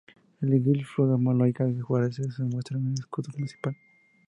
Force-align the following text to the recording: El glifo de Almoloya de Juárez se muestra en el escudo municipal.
El 0.41 0.49
glifo 0.63 1.05
de 1.05 1.13
Almoloya 1.13 1.63
de 1.67 1.79
Juárez 1.79 2.15
se 2.15 2.41
muestra 2.41 2.75
en 2.79 2.87
el 2.87 2.93
escudo 2.95 3.27
municipal. 3.35 3.77